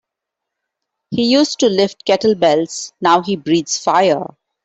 [1.11, 4.25] He used to lift kettlebells now he breathes fire.